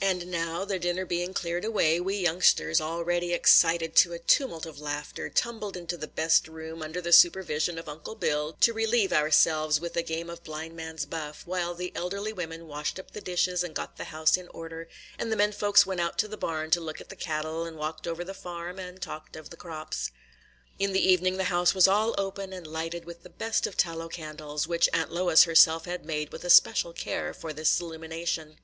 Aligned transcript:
And 0.00 0.26
now, 0.26 0.64
the 0.64 0.80
dinner 0.80 1.06
being 1.06 1.32
cleared 1.32 1.64
away, 1.64 2.00
we 2.00 2.16
youngsters, 2.16 2.80
already 2.80 3.32
excited 3.32 3.94
to 3.94 4.12
a 4.12 4.18
tumult 4.18 4.66
of 4.66 4.80
laughter, 4.80 5.28
tumbled 5.28 5.76
into 5.76 5.96
the 5.96 6.08
best 6.08 6.48
room, 6.48 6.82
under 6.82 7.00
the 7.00 7.12
supervision 7.12 7.78
of 7.78 7.88
Uncle 7.88 8.16
Bill, 8.16 8.54
to 8.60 8.72
relieve 8.72 9.12
ourselves 9.12 9.78
with 9.78 9.96
a 9.96 10.02
game 10.02 10.28
of 10.28 10.42
"blind 10.42 10.74
man's 10.74 11.04
buff," 11.06 11.46
while 11.46 11.76
the 11.76 11.92
elderly 11.94 12.32
women 12.32 12.66
washed 12.66 12.98
up 12.98 13.12
the 13.12 13.20
dishes 13.20 13.62
and 13.62 13.72
got 13.76 13.98
the 13.98 14.06
house 14.10 14.36
in 14.36 14.48
order, 14.48 14.88
and 15.16 15.30
the 15.30 15.36
men 15.36 15.52
folks 15.52 15.86
went 15.86 16.00
out 16.00 16.18
to 16.18 16.26
the 16.26 16.36
barn 16.36 16.70
to 16.72 16.80
look 16.80 17.00
at 17.00 17.08
the 17.08 17.14
cattle, 17.14 17.64
and 17.64 17.76
walked 17.76 18.08
over 18.08 18.24
the 18.24 18.34
farm 18.34 18.80
and 18.80 19.00
talked 19.00 19.36
of 19.36 19.50
the 19.50 19.56
crops. 19.56 20.10
In 20.80 20.92
the 20.92 21.08
evening 21.08 21.36
the 21.36 21.44
house 21.54 21.72
was 21.72 21.86
all 21.86 22.16
open 22.18 22.52
and 22.52 22.66
lighted 22.66 23.04
with 23.04 23.22
the 23.22 23.30
best 23.30 23.68
of 23.68 23.76
tallow 23.76 24.08
candles, 24.08 24.66
which 24.66 24.88
Aunt 24.92 25.12
Lois 25.12 25.44
herself 25.44 25.84
had 25.84 26.04
made 26.04 26.32
with 26.32 26.42
especial 26.42 26.92
care 26.92 27.32
for 27.32 27.52
this 27.52 27.80
illumination. 27.80 28.58